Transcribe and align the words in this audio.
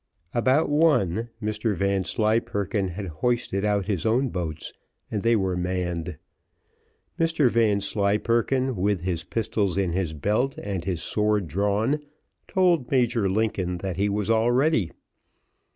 About 0.33 0.67
one 0.67 1.29
Mr 1.39 1.75
Vanslyperken 1.75 2.87
had 2.87 3.05
hoisted 3.05 3.63
out 3.63 3.85
his 3.85 4.03
own 4.03 4.29
boats, 4.29 4.73
and 5.11 5.21
they 5.21 5.35
were 5.35 5.55
manned. 5.55 6.17
Mr 7.19 7.51
Vanslyperken, 7.51 8.75
with 8.75 9.01
his 9.01 9.23
pistols 9.23 9.77
in 9.77 9.93
his 9.93 10.13
belt, 10.13 10.57
and 10.57 10.85
his 10.85 11.03
sword 11.03 11.47
drawn, 11.47 11.99
told 12.47 12.89
Major 12.89 13.29
Lincoln 13.29 13.77
that 13.77 13.97
he 13.97 14.09
was 14.09 14.27
all 14.27 14.51
ready. 14.51 14.89